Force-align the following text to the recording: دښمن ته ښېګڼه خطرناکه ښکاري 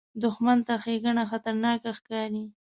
دښمن 0.21 0.57
ته 0.67 0.73
ښېګڼه 0.83 1.23
خطرناکه 1.31 1.91
ښکاري 1.97 2.43